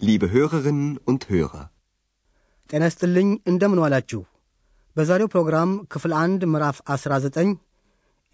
Liebe 0.00 0.26
Hörerinnen 0.32 0.90
und 1.04 1.22
Hörer, 1.30 1.62
ጤና 2.70 2.82
ይስጥልኝ 2.88 3.28
እንደምን 3.50 3.80
ዋላችሁ። 3.84 4.20
በዛሬው 4.96 5.28
ፕሮግራም 5.32 5.70
ክፍል 5.92 6.12
አንድ 6.20 6.42
ምዕራፍ 6.52 6.76
19 6.94 7.50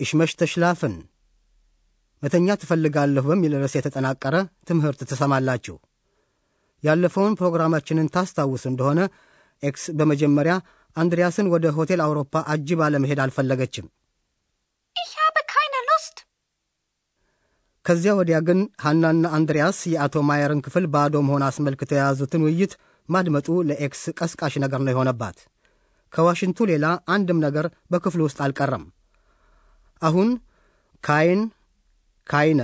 Ich 0.00 0.11
möchte 0.11 0.32
schlafen 0.40 0.94
መተኛት 2.22 2.56
እፈልጋለሁ 2.62 3.24
በሚል 3.30 3.54
ርዕስ 3.62 3.74
የተጠናቀረ 3.78 4.34
ትምህርት 4.68 5.00
ትሰማላችሁ። 5.10 5.76
ያለፈውን 6.82 7.36
ፕሮግራማችንን 7.40 8.10
ታስታውሱ 8.16 8.64
እንደሆነ 8.72 9.00
ኤክስ 9.62 9.84
በመጀመሪያ 10.00 10.54
አንድሪያስን 10.96 11.50
ወደ 11.54 11.66
ሆቴል 11.78 12.02
አውሮፓ 12.06 12.44
አጅባ 12.54 12.90
ለመሄድ 12.94 13.20
አልፈለገችም። 13.24 13.86
ከዚያ 17.86 18.12
ወዲያ 18.18 18.38
ግን 18.48 18.60
ሐናና 18.84 19.26
አንድሪያስ 19.36 19.78
የአቶ 19.90 20.22
ማየርን 20.28 20.62
ክፍል 20.66 20.84
ባዶ 20.94 21.16
መሆን 21.26 21.44
አስመልክተው 21.48 21.98
የያዙትን 21.98 22.44
ውይይት 22.46 22.72
ማድመጡ 23.08 23.48
ለኤክስ 23.68 24.02
ቀስቃሽ 24.18 24.54
ነገር 24.64 24.80
ነው 24.84 24.92
የሆነባት። 24.92 25.36
ከዋሽንቱ 26.12 26.58
ሌላ 26.70 26.86
አንድም 27.14 27.38
ነገር 27.44 27.66
በክፍሉ 27.92 28.20
ውስጥ 28.26 28.38
አልቀረም። 28.46 28.84
አሁን 30.02 30.28
ካይን፣ 31.04 31.42
ካይነ 32.26 32.60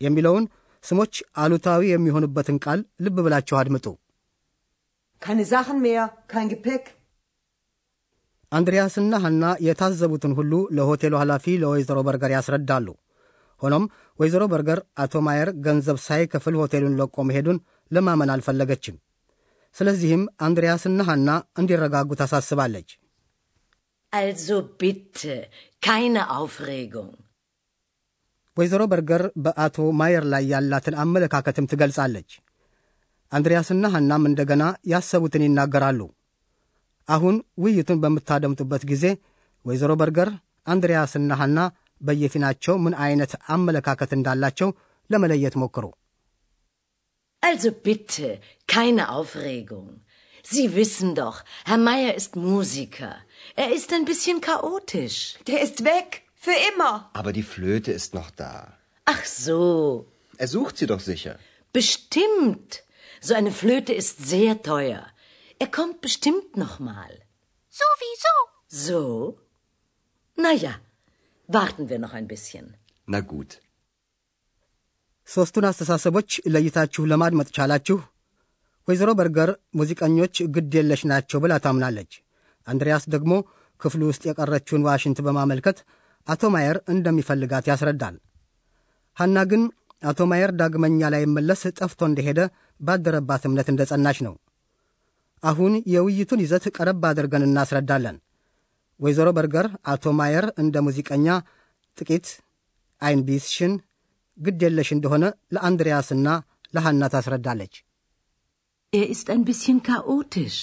የሚለውን 0.00 0.44
ስሞች 0.84 1.14
አሉታዊ 1.42 1.82
የሚሆኑበትን 1.90 2.58
ቃል 2.64 2.80
ልብ 3.04 3.18
ብላችሁ 3.26 3.56
አድምጡ። 3.60 3.86
Keine 5.22 5.44
Sachen 5.44 5.78
mehr, 5.80 6.02
kein 6.26 6.48
Gepäck. 6.48 6.84
አንድሪያስና 8.52 9.14
ሐና 9.24 9.44
የታዘቡትን 9.66 10.32
ሁሉ 10.38 10.52
ለሆቴሉ 10.76 11.14
ኃላፊ 11.20 11.44
ለወይዘሮ 11.62 11.98
በርገር 12.06 12.30
ያስረዳሉ። 12.34 12.86
ሆኖም 13.60 13.84
ወይዘሮ 14.18 14.44
በርገር 14.52 14.80
አቶ 14.98 15.22
ማየር 15.26 15.50
ገንዘብ 15.64 15.98
ሳይከፍል 16.06 16.54
ሆቴሉን 16.60 16.96
ለቆ 17.00 17.16
መሄዱን 17.28 17.58
ለማመን 17.90 18.32
አልፈለገችም። 18.34 18.96
ስለዚህም 19.76 20.22
አንድሪያስና 20.42 21.00
ሐና 21.08 21.28
እንዲረጋጉ 21.60 22.10
ታሳስባለች። 22.20 22.88
Also 24.12 24.56
bitte, 24.80 25.34
keine 25.82 26.22
Aufregung. 26.36 27.10
ወይዘሮ 28.56 28.82
በርገር 28.92 29.22
በአቶ 29.44 29.76
ማየር 29.98 30.24
ላይ 30.32 30.42
ያላትን 30.52 30.94
አመለካከትም 31.02 31.68
ትገልጻለች። 31.72 32.30
አንድሪያስና 33.32 33.84
ሐናም 33.94 34.22
እንደገና 34.30 34.62
ያሰቡትን 34.92 35.44
ይናገራሉ። 35.46 36.00
አሁን 37.08 37.36
ውይይቱን 37.62 38.00
በምታደምጡበት 38.02 38.82
ጊዜ 38.90 39.04
ወይዘሮ 39.64 39.92
በርገር 40.00 40.28
አንድሪያስና 40.66 41.30
ሐና 41.40 41.58
በየፊናቸው 42.07 42.75
ምን 42.85 42.93
አይነት 43.05 43.31
አመለካከት 43.55 44.11
እንዳላቸው 44.17 44.69
ለመለየት 45.13 45.55
ሞክሩ። 45.63 45.85
Also 47.43 47.69
bitte, 47.87 48.27
keine 48.75 49.03
Aufregung. 49.17 49.89
Sie 50.51 50.65
wissen 50.79 51.09
doch, 51.19 51.37
Herr 51.69 51.81
Meier 51.87 52.11
ist 52.19 52.33
Musiker. 52.35 53.13
Er 53.63 53.69
ist 53.77 53.89
ein 53.95 54.05
bisschen 54.11 54.39
chaotisch. 54.49 55.17
Der 55.49 55.59
ist 55.65 55.77
weg. 55.93 56.09
Für 56.45 56.57
immer. 56.69 56.93
Aber 57.19 57.31
die 57.39 57.47
Flöte 57.53 57.91
ist 57.99 58.11
noch 58.19 58.29
da. 58.43 58.53
Ach 59.13 59.23
so, 59.45 59.61
Er 60.43 60.49
sucht 60.55 60.75
sie 60.79 60.87
doch 60.93 61.03
sicher. 61.11 61.35
bestimmt. 61.79 62.71
So 63.27 63.33
eine 63.39 63.53
Flöte 63.61 63.93
ist 64.01 64.17
sehr 64.33 64.53
teuer. 64.71 65.03
Er 65.63 65.69
kommt 65.77 65.97
bestimmt 66.07 66.51
noch 66.63 66.75
mal. 66.91 67.13
Sowieso. 67.81 68.35
So? 68.85 69.01
Na 70.43 70.51
ja, 70.65 70.73
Warten 71.50 71.88
wir 71.88 71.98
noch 71.98 72.14
ein 72.14 72.28
bisschen. 72.28 72.64
Na 73.08 73.20
gut. 73.24 73.50
ሦስቱን 75.28 75.64
አስተሳሰቦች 75.68 76.30
ለይታችሁ 76.54 77.02
ለማድመጥ 77.10 77.48
ቻላችሁ። 77.56 77.96
ወይዘሮ 78.88 79.10
በርገር 79.18 79.50
ሙዚቀኞች 79.78 80.36
ግድ 80.54 80.72
የለሽ 80.78 81.02
ናቸው 81.10 81.38
ብላ 81.44 81.54
ታምናለች። 81.64 82.12
አንድሪያስ 82.66 83.04
ደግሞ 83.14 83.32
ክፍሉ 83.80 84.02
ውስጥ 84.10 84.22
የቀረችውን 84.28 84.86
ዋሽንት 84.88 85.18
በማመልከት 85.26 85.78
አቶ 86.26 86.50
ማየር 86.54 86.78
እንደሚፈልጋት 86.94 87.68
ያስረዳል። 87.70 88.16
ሐና 89.16 89.36
ግን 89.50 89.62
አቶ 90.02 90.26
ማየር 90.32 90.50
ዳግመኛ 90.60 91.10
ላይ 91.14 91.24
መለስ 91.36 91.62
ጠፍቶ 91.78 92.00
እንደሄደ 92.10 92.40
ባደረባት 92.80 93.44
እምነት 93.48 93.68
እንደ 93.72 93.84
ጸናች 93.90 94.18
ነው። 94.26 94.34
አሁን 95.42 95.74
የውይይቱን 95.94 96.42
ይዘት 96.44 96.66
ቀረብ 96.76 97.04
አድርገን 97.10 97.46
እናስረዳለን። 97.48 98.16
ወይዘሮ 99.00 99.28
በርገር 99.36 99.66
አቶ 99.92 100.12
ማየር 100.18 100.46
እንደ 100.62 100.76
ሙዚቀኛ 100.86 101.26
ጥቂት 101.98 102.26
አይን 103.02 103.20
ቢስሽን 103.28 103.74
ግድ 104.38 104.60
የለሽ 104.66 104.88
እንደሆነ 104.96 105.24
ለአንድሪያስና 105.54 106.28
ለሐና 106.74 107.02
ታስረዳለች። 107.14 107.74
Er 108.92 109.06
ist 109.14 109.26
ein 109.34 109.42
bisschen 109.48 109.78
chaotisch. 109.88 110.58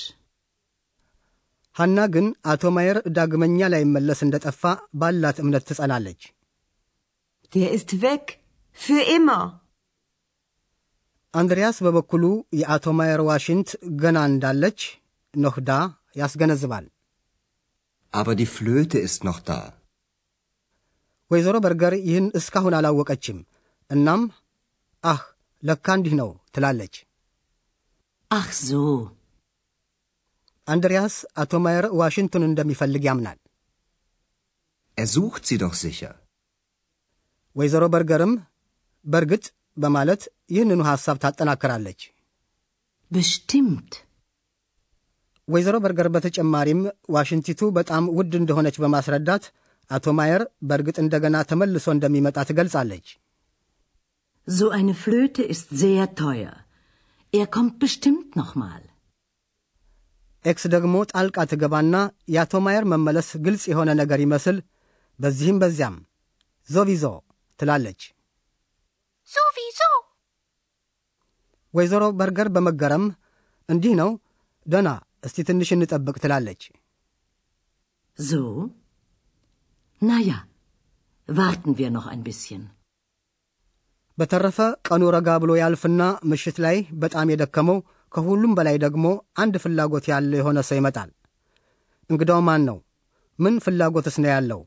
ሐና 1.75 1.97
ግን 2.13 2.27
አቶ 2.51 2.63
ማየር 2.75 2.97
ዳግመኛ 3.17 3.59
ላይ 3.73 3.83
መለስ 3.95 4.19
እንደ 4.25 4.35
ጠፋ 4.45 4.61
ባላት 5.01 5.37
እምነት 5.43 5.63
ትጸናለች። 5.69 6.21
Der 7.53 7.69
ist 7.77 7.91
weg. 8.03 8.23
Für 8.77 9.03
immer. 9.17 9.43
አንድሪያስ 11.33 11.77
በበኩሉ 11.85 12.23
የአቶ 12.59 12.85
ማየር 12.99 13.21
ዋሽንት 13.29 13.69
ገና 14.01 14.17
እንዳለች 14.31 14.79
ኖህዳ 15.33 15.69
ያስገነዝባል። 16.21 16.85
Aber 18.13 18.35
die 18.35 18.45
Flöte 18.47 18.99
ist 18.99 19.23
noch 19.23 19.39
da. 19.41 19.59
ወይዘሮ 21.31 21.55
በርገር 21.65 21.93
ይህን 22.07 22.27
እስካሁን 22.39 22.75
አላወቀችም። 22.77 23.39
እናም 23.89 24.21
አህ 25.03 25.19
ለካ 25.63 25.87
እንዲህ 25.97 26.13
ነው 26.19 26.29
ትላለች። 26.55 26.95
Ach 28.31 28.49
so. 28.61 28.81
አንድሪያስ 30.67 31.15
አቶ 31.41 31.59
ማየር 31.65 31.85
ዋሽንቱን 31.99 32.47
እንደሚፈልግ 32.49 33.03
ያምናል። 33.09 33.37
Er 34.97 35.07
sucht 35.07 35.43
sie 35.45 35.57
doch 35.63 35.75
sicher. 35.83 36.13
ወይዘሮ 37.55 37.83
በርገርም 37.93 38.33
በርግጥ 39.05 39.45
በማለት 39.77 40.21
ይህንኑ 40.51 40.81
ሐሳብ 40.91 41.17
ታጠናክራለች። 41.23 42.01
Bestimmt. 43.11 43.91
ወይዘሮ 45.47 45.75
በርገር 45.83 46.07
በተጨማሪም 46.15 46.81
ዋሽንቲቱ 47.15 47.69
በጣም 47.77 48.03
ውድ 48.17 48.33
እንደሆነች 48.39 48.77
በማስረዳት 48.83 49.43
አቶ 49.91 50.13
ማየር 50.17 50.41
በእርግጥ 50.69 50.97
እንደገና 51.03 51.37
ተመልሶ 51.51 51.87
እንደሚመጣ 51.95 52.37
ትገልጻለች። 52.49 53.07
So 54.47 54.65
eine 54.71 54.93
Flöte 54.95 55.43
ist 55.53 55.67
sehr 55.77 56.03
teuer. 56.19 56.53
Er 57.33 57.47
kommt 57.55 57.75
bestimmt 57.83 58.29
noch 58.39 58.51
mal. 58.61 58.81
ኤክስ 60.45 60.63
ደግሞ 60.75 60.95
ጣልቃ 61.11 61.37
ትገባና 61.51 61.95
የአቶ 62.33 62.53
ማየር 62.65 62.85
መመለስ 62.91 63.29
ግልጽ 63.45 63.63
የሆነ 63.71 63.89
ነገር 64.01 64.19
ይመስል 64.25 64.57
በዚህም 65.19 65.57
በዚያም 65.63 65.95
ዞቪዞ 66.69 67.03
ትላለች። 67.59 68.01
Sowieso. 69.29 69.89
ወይዘሮ 71.73 72.03
በርገር 72.19 72.47
በመገረም 72.55 73.05
እንዲህ 73.69 73.93
ነው 74.01 74.09
ደና፣ 74.65 74.87
እስቲ 75.27 75.37
ትንሽ 75.49 75.69
እንጠብቅ 75.75 76.17
ትላለች። 76.23 76.63
So? 78.19 78.39
Na 80.01 80.17
ja, 80.21 80.37
warten 81.29 81.71
wir 81.79 81.89
noch 81.95 82.07
ein 82.13 82.21
bisschen. 82.27 82.61
በተረፈ 84.17 84.57
ቀኑ 84.87 85.03
ረጋ 85.15 85.29
ብሎ 85.43 85.51
ያልፍና 85.59 86.01
ምሽት 86.29 86.57
ላይ 86.65 86.77
በጣም 87.03 87.31
የደከመው 87.31 87.77
ከሁሉም 88.11 88.55
በላይ 88.57 88.77
ደግሞ 88.85 89.05
አንድ 89.43 89.55
ፍላጎት 89.63 90.05
ያለው 90.13 90.37
የሆነ 90.39 90.59
ሰው 90.69 90.77
ይመጣል። 90.79 91.09
እንግዳው 92.09 92.41
ማን 92.47 92.61
ነው? 92.69 92.77
ምን 93.39 93.55
ፍላጎትስ 93.65 94.17
ነው 94.23 94.29
ያለው? 94.35 94.61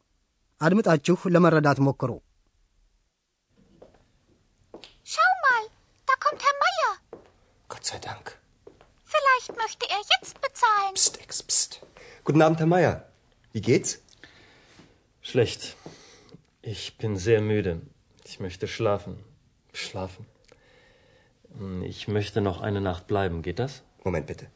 አድምጣችሁ 0.60 1.18
ለመረዳት 1.34 1.80
ሞክሩ። 1.88 2.10
Schau 5.06 5.30
mal, 5.44 5.64
da 6.08 6.14
kommt 6.24 6.42
Herr 6.42 6.56
Meier. 6.62 6.92
Gott 7.70 7.84
sei 7.84 7.98
Dank. 8.00 8.26
Vielleicht 9.14 9.58
möchte 9.60 9.86
er 9.88 10.00
jetzt 10.20 10.40
bezahlen. 10.40 10.94
Psst, 10.94 11.20
Ex, 11.20 11.42
psst. 11.42 11.80
Guten 12.24 12.42
Abend, 12.42 12.58
Herr 12.60 12.66
Meier. 12.66 13.06
Wie 13.52 13.60
geht's? 13.60 14.00
Schlecht. 15.22 15.76
Ich 16.62 16.96
bin 16.98 17.16
sehr 17.16 17.40
müde. 17.40 17.80
Ich 18.24 18.38
möchte 18.40 18.68
schlafen. 18.68 19.22
Schlafen. 19.72 20.26
Hm, 21.56 21.82
Ich 21.82 22.06
möchte 22.08 22.40
noch 22.40 22.60
eine 22.60 22.80
Nacht 22.80 23.06
bleiben. 23.06 23.42
Geht 23.42 23.58
das? 23.58 23.82
Moment 24.04 24.26
bitte. 24.26 24.46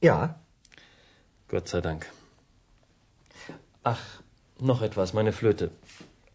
Ja, 0.00 0.38
Gott 1.48 1.68
sei 1.68 1.80
Dank. 1.80 2.10
Ach, 3.82 4.02
noch 4.58 4.82
etwas, 4.82 5.12
meine 5.14 5.32
Flöte. 5.32 5.70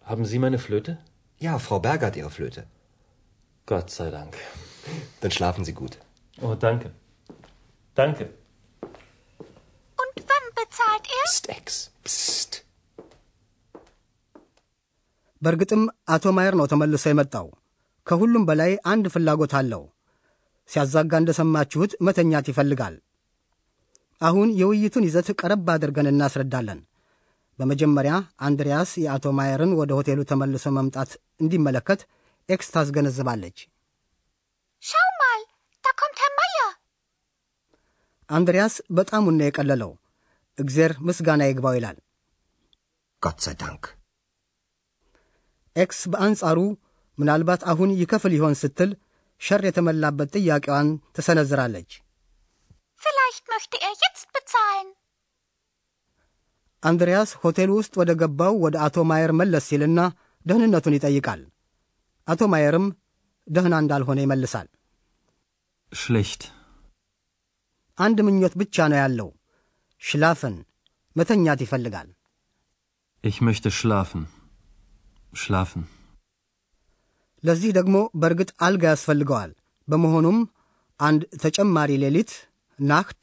Haben 0.04 0.25
Sie 0.25 0.40
meine 0.40 0.60
Flöte? 0.60 0.98
ja, 1.42 1.58
Frau 1.58 1.80
Berger 1.80 2.08
hat 2.08 2.16
ihre 2.18 2.32
Flöte. 2.32 2.68
Gott 3.66 3.92
sei 3.92 4.10
Dank. 4.10 4.36
Dann 5.22 5.31
schlafen 5.31 5.64
Sie 5.64 5.74
gut. 5.74 5.94
Oh, 6.38 6.56
danke. 6.58 6.88
Danke. 7.98 8.26
Und 10.00 10.18
wann 10.30 10.46
bezahlt 10.56 11.06
er? 11.12 11.26
Psst, 11.26 11.48
Ex. 11.52 11.68
Psst. 12.04 12.54
በእርግጥም 15.42 15.84
አቶ 16.10 16.31
ማየር 16.38 16.56
ነው 16.60 16.66
ተመልሶ 16.72 17.04
የመጣው። 17.10 17.46
ከሁሉም 18.08 18.44
በላይ 18.50 18.72
አንድ 18.86 19.06
ፍላጎት 19.14 19.54
አለው። 19.60 19.84
ሲያዛጋ 20.70 21.12
እንደሰማችሁት 21.22 21.92
መተኛት 22.08 22.48
ይፈልጋል። 22.52 22.96
አሁን 24.22 24.50
የውይይቱን 24.62 25.08
ይዘት 25.08 25.28
ቀረብ 25.40 25.68
አድርገን 25.74 26.10
እናስረዳለን። 26.12 26.80
በመጀመሪያ 27.60 28.14
አንድሪያስ 28.48 28.92
የአቶ 29.04 29.32
ማየርን 29.40 29.72
ወደ 29.80 29.92
ሆቴሉ 29.98 30.20
ተመልሶ 30.32 30.66
መምጣት 30.78 31.12
እንዲመለከት 31.42 32.02
ኤክስ 32.50 32.70
ታስገነዝባለች። 32.75 33.58
Schau 34.84 35.08
mal, 35.22 35.42
da 35.84 35.92
kommt 36.00 36.20
Herr 36.22 36.34
Meier. 36.40 36.70
አንድሪያስ 38.30 38.74
በጣሙን 38.98 39.36
ነው 39.40 39.46
የቀለለው። 39.48 39.92
እግዜር 40.58 40.92
ምስጋና 41.08 41.42
ይግባው 41.48 41.74
ይላል። 41.78 41.98
Gott 43.22 43.40
sei 43.46 43.56
Dank. 43.64 43.81
ኤክስ 45.76 46.00
በአንጻሩ 46.12 46.60
ምናልባት 47.18 47.62
አሁን 47.72 47.90
ይከፍል 48.02 48.34
ይሆን 48.38 48.56
ስትል 48.62 48.92
ሸር 49.42 49.62
የተመላበት 49.68 50.30
ጥያቄዋን 50.38 50.88
ትሰነዝራለች። 51.16 51.90
Vielleicht 53.02 53.44
möchte 53.54 53.78
er 53.88 53.94
jetzt 54.06 54.25
bezahlen. 54.36 54.88
አንድሪያስ 56.84 57.30
ሆቴሉ 57.42 57.72
ውስጥ 57.80 57.94
ወደ 58.02 58.12
ገባው 58.22 58.54
ወደ 58.66 58.75
አቶ 58.86 58.98
ማየር 59.12 59.32
መለስ 59.40 59.66
ሲልና 59.70 60.00
ደህንነቱን 60.46 60.96
ይጠይቃል። 60.98 61.42
አቶ 62.28 62.42
ማየርም 62.54 62.86
ደህና 63.50 63.75
እንዳልሆነ 63.84 64.19
ይመልሳል። 64.24 64.68
Schlecht. 65.92 66.42
አንድ 67.98 68.18
ምኞት 68.28 68.54
ብቻ 68.62 68.75
ነው 68.92 68.98
ያለው፣ 69.04 69.30
ሽላፈን 70.01 70.56
መተኛት 71.16 71.60
ይፈልጋል። 71.66 72.10
Ich 73.24 73.38
möchte 73.48 73.69
schlafen. 73.80 74.22
Schlafen. 75.34 75.84
ለዚህ 77.44 77.72
ደግሞ 77.78 77.96
በእርግጥ 78.22 78.50
አልጋ 78.68 78.84
ያስፈልገዋል። 78.94 79.51
በመሆኑም 79.88 80.40
አንድ 81.00 81.22
ተጨማሪ 81.44 81.92
ሌሊት 82.04 82.31
ናክት 82.80 83.22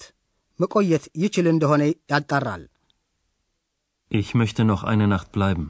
መቆየት 0.60 1.04
ይችል 1.22 1.46
እንደሆነ 1.54 1.82
ያጣራል። 2.12 2.62
Ich 4.10 4.28
möchte 4.40 4.62
noch 4.70 4.82
eine 4.92 5.06
Nacht 5.12 5.28
bleiben. 5.36 5.66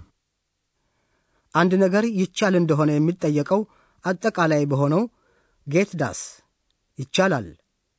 አንድ 1.55 1.73
ነገር 1.85 2.05
ይቻል 2.21 2.55
እንደሆነ 2.61 2.91
የሚጠየቀው 2.95 3.61
አጠቃላይ 4.07 4.63
በሆነው 4.71 5.03
ጌት 5.67 5.93
ዳስ 6.03 6.21
ይቻላል 6.99 7.47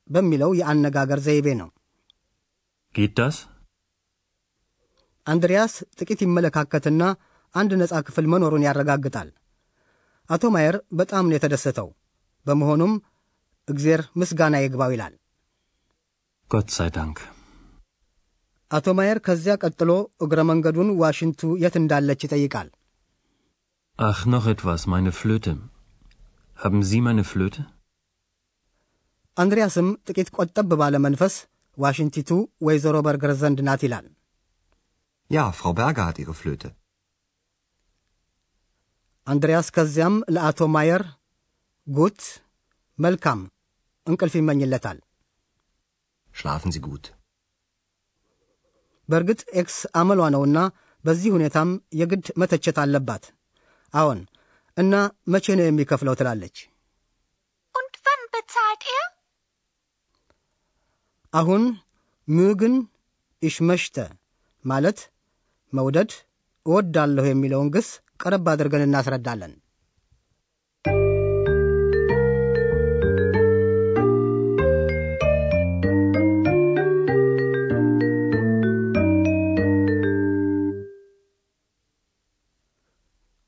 በሚለው 0.10 0.52
የአነጋገር 0.60 1.20
ዘይቤ 1.28 1.48
ነው። 1.62 1.70
Geht 2.96 3.14
das? 3.20 3.36
አንድሪያስ 5.28 5.74
ጥቂት 6.00 6.20
ይመለካከትና 6.26 7.04
አንድ 7.56 7.72
ነፃ 7.82 7.94
ክፍል 8.08 8.26
መኖሩን 8.34 8.66
ያረጋግጣል። 8.68 9.30
አቶ 10.30 10.44
ማየር 10.56 10.76
በጣም 11.00 11.26
ነው 11.30 11.36
የተደሰተው። 11.38 11.90
በመሆኑም 12.46 12.94
እግዜር 13.68 14.02
ምስጋና 14.22 14.56
ይግባው 14.64 14.92
ይላል። 14.96 15.14
sei 16.70 16.90
Dank. 16.98 17.18
አቶ 18.72 18.88
ማየር 18.98 19.18
ከዚያ 19.26 19.54
ቀጥሎ 19.64 19.92
እግረ 20.26 20.40
መንገዱን 20.50 20.90
ዋሽንቱ 21.02 21.42
የት 21.64 21.76
እንዳለች 21.82 22.22
ይጠይቃል። 22.26 22.70
Ach, 24.00 24.20
noch 24.26 24.46
etwas, 24.48 24.82
meine 24.86 25.12
Flöte. 25.12 25.54
Haben 26.60 26.82
Sie 26.84 27.02
meine 27.02 27.24
Flöte? 27.32 27.62
አንድሪያስም 29.38 29.88
ጥቂት 30.08 30.30
ቆጠብ 30.36 30.70
ባለ 30.82 30.96
መንፈስ 31.06 31.34
ዋሽንቲቱ 31.78 32.30
ወይዘሮ 32.68 32.96
በርገር 33.08 33.32
ዘንድ 33.42 33.60
ናት 33.68 33.82
ይላል። 33.86 34.06
Ja, 35.30 35.44
Frau 35.58 35.74
Berger 35.80 36.06
hat 36.08 36.18
ihre 36.24 36.34
Flöte. 36.40 36.70
አንድሪያስ 39.28 39.68
ከዚያም 39.76 40.16
ለአቶ 40.36 40.60
ማየር 40.76 41.04
Gut 41.88 42.22
መልካም 43.00 43.40
እንቅልፍ 44.08 44.34
ይመኝለታል። 44.40 44.98
Schlafen 46.32 46.72
Sie 46.76 46.84
gut. 46.88 47.06
በእርግጥ 49.10 49.42
ኤክስ 49.62 49.78
አመሏ 50.00 50.22
ነውና 50.36 50.58
በዚህ 51.06 51.30
ሁኔታም 51.36 51.70
የግድ 52.00 52.26
መተቸት 52.42 52.78
አለባት። 52.84 53.24
አዎን 53.94 54.20
እና 54.78 54.94
መቼ 55.34 55.46
ነው 55.60 55.66
የሚከፍለው 55.68 56.18
ትላለች። 56.20 56.58
Und 57.76 57.94
wann 58.06 58.22
bezahlt 58.34 58.86
er? 58.94 59.04
አሁን 61.34 61.64
mögen 62.28 62.76
ich 63.42 63.56
möchte 63.70 63.98
ማለት 64.66 65.00
መውደድ 65.74 66.12
እወዳለሁ 66.66 67.26
የሚለውን 67.30 67.72
ግስ 67.76 67.90
ቀረብ 68.22 68.46
አድርገን 68.54 68.86
እናስረዳለን። 68.86 69.54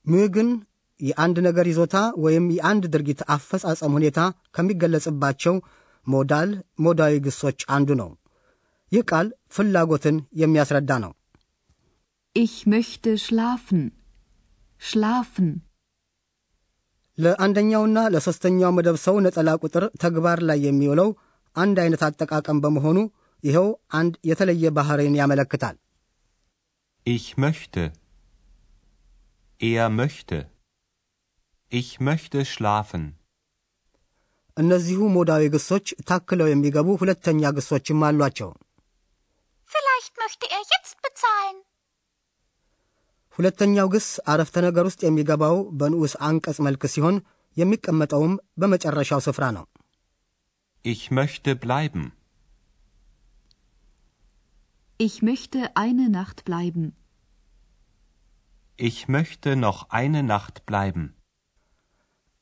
ምግን 0.06 0.50
የአንድ 1.00 1.38
ነገር 1.48 1.66
ይዞታ 1.70 1.96
ወይም 2.24 2.46
የአንድ 2.56 2.84
ድርጊት 2.94 3.22
አፈጻጸም 3.36 3.96
ሁኔታ 3.98 4.20
ከሚገለጽባቸው 4.56 5.56
ሞዳል 6.08 6.50
ሞዳዊ 6.86 7.14
ግሶች 7.28 7.60
አንዱ 7.76 7.90
ነው። 8.02 8.10
ይህ 8.92 9.04
ቃል 9.12 9.28
ፍላጎትን 9.56 10.18
የሚያስረዳ 10.42 10.92
ነው። 11.06 11.12
Ich 12.36 12.56
möchte 12.68 13.10
schlafen. 13.18 13.82
Schlafen. 14.82 15.48
ለአንደኛውና 17.18 18.00
ለሦስተኛው 18.14 18.72
መደብ 18.76 18.98
ሰው 19.06 19.16
ነጠላ 19.26 19.50
ቁጥር 19.64 19.84
ተግባር 20.04 20.40
ላይ 20.50 20.60
የሚውለው 20.66 21.10
አንድ 21.56 21.78
አይነት 21.84 22.02
አጠቃቀም 22.08 22.62
በመሆኑ 22.64 22.98
ይኸው 23.44 23.68
አንድ 24.00 24.14
የተለየ 24.30 24.72
ባህሪን 24.78 25.18
ያመለክታል። 25.22 25.76
Ich 27.06 27.28
möchte. 27.38 27.84
Er 29.60 29.90
möchte. 30.00 30.38
Ich 31.73 31.89
möchte 32.09 32.39
schlafen. 32.53 33.05
እነዚሁ 34.57 34.99
ሞዳዊ 35.15 35.45
ግሶች 35.55 35.87
ታክለው 36.09 36.49
የሚገቡ 36.51 36.89
ሁለተኛ 37.01 37.43
ግሶችም 37.57 38.03
አሏቸው። 38.09 38.51
Vielleicht 39.71 40.15
möchte 40.23 40.47
er 40.57 40.63
jetzt 40.75 40.95
bezahlen. 41.05 41.57
ሁለተኛው 43.39 43.89
ግስ 43.95 44.09
አረፍተ 44.33 44.57
ነገር 44.67 44.85
ውስጥ 44.89 45.01
የሚገባው 45.07 45.57
በንዑስ 45.81 46.15
አንቀጽ 46.29 46.59
መልክ 46.67 46.83
ሲሆን 46.95 47.17
የሚቀመጠውም 47.57 48.35
በመጨረሻው 48.63 49.23
ስፍራ 49.27 49.45
ነው። 49.59 49.65
Ich 50.85 51.03
möchte 51.19 51.51
bleiben. 51.65 52.05
Ich 55.01 55.15
möchte 55.29 55.61
eine 55.85 56.07
Nacht 56.19 56.39
bleiben. 56.49 56.85
Ich 58.79 58.99
möchte 59.09 59.51
noch 59.67 59.81
eine 60.01 60.23
Nacht 60.35 60.57
bleiben. 60.71 61.05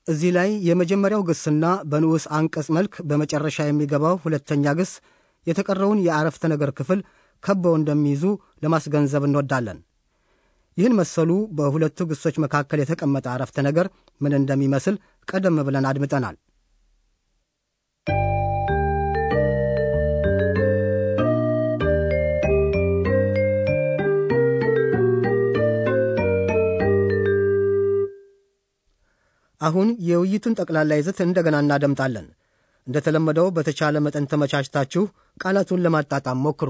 እዚህ 0.07 0.31
ላይ 0.37 0.49
የመጀመሪያው 0.67 1.21
ግስና 1.29 1.65
በንዑስ 1.91 2.25
አንቀጽ 2.37 2.67
መልክ 2.77 2.93
በመጨረሻ 3.09 3.65
የሚገባው 3.65 4.15
ሁለተኛ 4.25 4.73
ግስ 4.79 4.91
የተቀረውን 5.47 5.99
የአረፍተ 6.05 6.43
ነገር 6.53 6.69
ክፍል 6.77 6.99
ከበው 7.43 7.75
እንደሚይዙ 7.79 8.23
ለማስገንዘብ 8.63 9.23
እንወዳለን። 9.27 9.79
ይህን 10.77 10.97
መሰሉ 10.99 11.29
በሁለቱ 11.57 11.99
ግሶች 12.09 12.35
መካከል 12.43 12.79
የተቀመጠ 12.81 13.25
አረፍተ 13.33 13.57
ነገር 13.67 13.87
ምን 14.21 14.33
እንደሚመስል 14.39 14.95
ቀደም 15.27 15.57
ብለን 15.67 15.87
አድምጠናል። 15.91 16.35
አሁን 29.61 29.87
የውይይቱን 30.07 30.57
ጠቅላላ 30.59 30.97
ይዘት 30.99 31.19
እንደገና 31.25 31.55
እናደምጣለን። 31.63 32.27
እንደተለመደው 32.87 33.47
በተቻለ 33.55 33.97
መጠን 34.05 34.27
ተመቻችታችሁ 34.31 35.03
ቃላቱን 35.41 35.81
ለማጣጣም 35.85 36.43
ሞክሩ። 36.45 36.69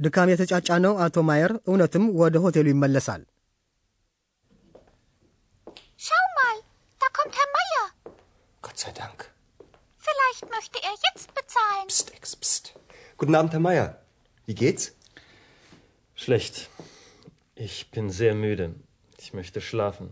ድካም 0.00 0.30
የተጫጫነው 0.32 0.94
አቶ 1.04 1.16
ማየር 1.28 1.52
እውነትም 1.70 2.04
ወደ 2.22 2.36
ሆቴሉ 2.44 2.66
ይመለሳል። 2.74 3.22
Schau 5.98 6.24
mal, 6.38 6.56
da 7.02 7.08
kommt 7.16 7.34
Herr 7.38 7.50
Meier. 7.56 7.84
Gott 8.62 8.78
sei 8.82 8.92
Dank. 8.92 9.18
Vielleicht 10.06 10.44
möchte 10.54 10.78
er 10.88 10.94
jetzt 11.06 11.28
bezahlen. 11.38 11.86
Psst, 11.88 12.08
Ex, 12.18 12.24
psst. 12.42 12.64
Guten 13.20 13.36
Abend, 13.38 13.52
Herr 13.54 13.64
Meier. 13.66 13.86
Wie 14.48 14.54
geht's? 14.54 14.84
Schlecht. 16.16 16.56
Ich 17.56 17.76
bin 17.90 18.06
sehr 18.10 18.34
müde. 18.34 18.66
Ich 19.18 19.32
möchte 19.32 19.60
schlafen. 19.60 20.08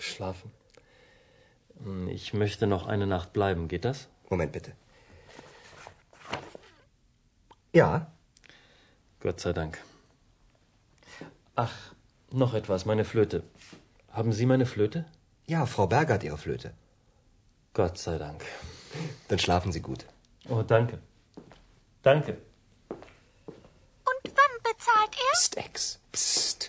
Schlafen. 0.00 0.50
Hm, 1.82 2.08
Ich 2.18 2.26
möchte 2.34 2.66
noch 2.66 2.86
eine 2.86 3.06
Nacht 3.06 3.30
bleiben. 3.32 3.68
Geht 3.68 3.84
das? 3.84 3.98
Moment 4.30 4.52
bitte. 4.52 4.72
Ja, 7.80 7.90
Gott 9.22 9.40
sei 9.40 9.52
Dank. 9.52 9.74
Ach, 11.56 11.76
noch 12.32 12.54
etwas. 12.54 12.84
Meine 12.84 13.04
Flöte. 13.04 13.38
Haben 14.10 14.32
Sie 14.32 14.46
meine 14.46 14.66
Flöte? 14.66 15.00
ja, 15.46 15.60
Frau 15.66 15.86
Berger 15.86 16.14
hat 16.14 16.24
ihre 16.24 16.38
Flöte. 16.38 16.68
Gott 17.74 17.96
sei 17.98 18.16
Dank. 18.18 18.40
Dann 19.28 19.38
schlafen 19.38 19.72
Sie 19.72 19.80
gut. 19.80 20.02
Oh, 20.48 20.62
danke. 20.64 20.96
Danke. 22.04 22.32
Und 24.10 24.24
wann 24.38 24.54
bezahlt 24.66 25.14
er? 25.18 25.32
Psst, 25.36 25.56
Ex, 25.58 25.76
psst. 26.12 26.60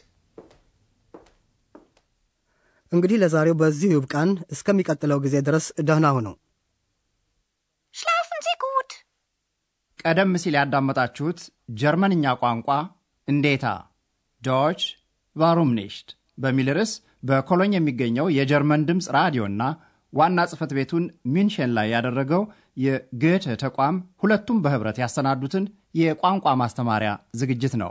እንግዲህ 2.91 3.17
ለዛሬው 3.23 3.55
በዚሁ 3.61 3.89
ይብቃን። 3.93 4.29
እስከሚቀጥለው 4.55 5.19
ጊዜ 5.25 5.35
ድረስ 5.47 5.65
ደህና 5.89 6.07
ሁኑ። 6.15 6.27
ቀደም 10.04 10.32
ሲል 10.42 10.54
ያዳመጣችሁት 10.58 11.40
ጀርመንኛ 11.80 12.34
ቋንቋ 12.42 12.68
እንዴታ 13.28 13.66
Deutsch 14.42 14.80
warum 15.36 15.70
በሚል 16.38 16.68
ርዕስ 16.78 16.92
በኮሎኝ 17.28 17.72
የሚገኘው 17.76 18.26
የጀርመን 18.36 18.84
ድምፅ 18.88 19.06
ራዲዮና 19.16 19.62
ዋና 20.12 20.40
ጽሕፈት 20.50 20.72
ቤቱን 20.78 21.04
ሙንሽን 21.34 21.70
ላይ 21.76 21.86
ያደረገው 21.94 22.42
የ 22.84 23.02
Goethe 23.02 23.54
ተቋም 23.62 23.96
ሁለቱም 24.22 24.58
በኅብረት 24.64 24.98
ያሰናዱትን 25.02 25.64
የቋንቋ 26.00 26.54
ማስተማሪያ 26.62 27.10
ዝግጅት 27.40 27.74
ነው። 27.82 27.90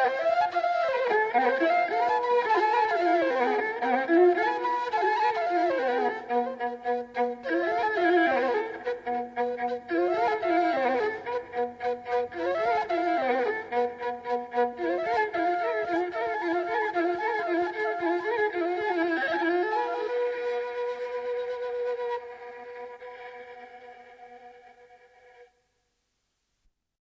Thank 0.00 0.12
you. 1.62 2.37